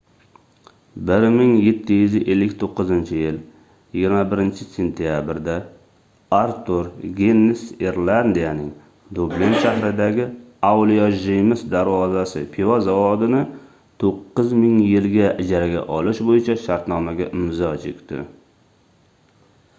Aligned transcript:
1759-yil 1.07 3.35
24-sentabrda 4.05 5.57
artur 6.37 6.87
ginnes 7.19 7.61
irlandiyaning 7.89 8.71
dublin 9.19 9.53
shahridagi 9.65 10.25
avliyo 10.71 11.09
jeyms 11.25 11.61
darvozasi 11.75 12.41
pivo 12.55 12.77
zavodini 12.87 13.41
9 14.07 14.55
ming 14.63 14.79
yilga 14.89 15.29
ijaraga 15.45 15.85
olish 15.99 16.23
boʻyicha 16.31 16.57
shartnomaga 16.65 17.29
imzo 17.41 17.71
chekdi 17.85 18.23